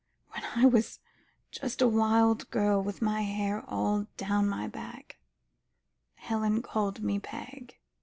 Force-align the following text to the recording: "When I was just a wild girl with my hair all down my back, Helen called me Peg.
"When 0.31 0.43
I 0.55 0.65
was 0.65 0.99
just 1.51 1.79
a 1.79 1.87
wild 1.87 2.49
girl 2.49 2.81
with 2.81 3.03
my 3.03 3.21
hair 3.21 3.63
all 3.67 4.07
down 4.17 4.49
my 4.49 4.67
back, 4.67 5.19
Helen 6.15 6.63
called 6.63 7.03
me 7.03 7.19
Peg. 7.19 7.77